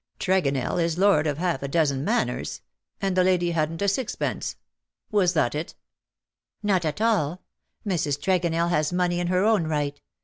[0.19, 2.61] Tregonell is lord of half a dozen manors—
[3.03, 4.55] and the lady hadn^t a sixpence.
[5.11, 5.75] Was that it T^ '^
[6.63, 7.43] Not at all.
[7.85, 8.19] Mrs.
[8.19, 10.01] Tregonell has money in her own right.